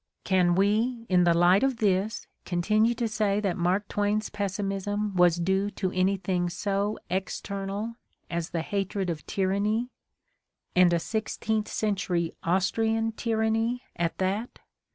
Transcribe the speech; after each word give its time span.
^ 0.21 0.23
Can 0.23 0.55
we, 0.55 1.05
in 1.09 1.25
the 1.25 1.33
light 1.37 1.61
of 1.61 1.77
this, 1.77 2.25
continue 2.43 2.95
to 2.95 3.07
say 3.07 3.39
that 3.39 3.55
Mark 3.55 3.87
Twain's 3.87 4.29
pessimism 4.31 5.13
was 5.15 5.35
due 5.35 5.69
to 5.77 5.91
anything 5.91 6.49
so 6.49 6.97
external 7.11 7.97
aa 8.31 8.39
the 8.51 8.63
hatred 8.63 9.11
of 9.11 9.23
tyranny, 9.27 9.91
and 10.75 10.91
a 10.91 10.97
sixteenth 10.97 11.67
century 11.67 12.33
AustriaiJ 12.43 13.15
tyranny 13.15 13.83
at 13.95 14.17
that? 14.17 14.57